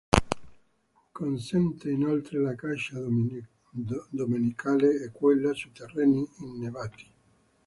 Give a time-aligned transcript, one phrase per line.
[1.13, 2.99] Consente inoltre la caccia
[4.09, 7.05] domenicale e quella su terreni innevati.